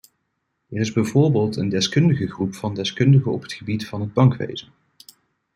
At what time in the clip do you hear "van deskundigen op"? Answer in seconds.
2.55-3.41